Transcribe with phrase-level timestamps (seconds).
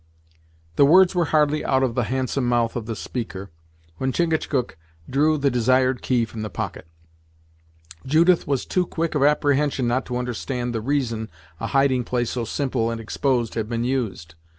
[0.77, 3.51] The words were hardly out of the handsome mouth of the speaker,
[3.97, 4.75] when Chingachgook
[5.07, 6.87] drew the desired key from the pocket.
[8.07, 11.29] Judith was too quick of apprehension not to understand the reason
[11.59, 14.33] a hiding place so simple and exposed had been used.